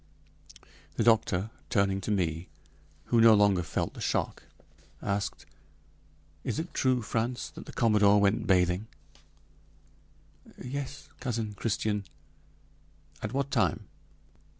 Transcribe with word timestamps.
The 0.95 1.03
doctor, 1.03 1.51
turning 1.69 2.01
to 2.01 2.09
me, 2.09 2.47
who 3.03 3.21
no 3.21 3.35
longer 3.35 3.61
felt 3.61 3.93
the 3.93 4.01
shock, 4.01 4.41
asked: 4.99 5.45
"Is 6.43 6.57
it 6.57 6.73
true, 6.73 7.03
Frantz, 7.03 7.51
that 7.51 7.67
the 7.67 7.71
commodore 7.71 8.19
went 8.19 8.37
in 8.37 8.45
bathing?" 8.47 8.87
"Yes, 10.59 11.07
Cousin 11.19 11.53
Christian." 11.53 12.05
"At 13.21 13.31
what 13.33 13.51
time?" 13.51 13.89